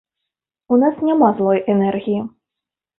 У 0.73 0.79
нас 0.85 0.97
няма 1.09 1.31
злой 1.37 1.63
энергіі. 1.77 2.21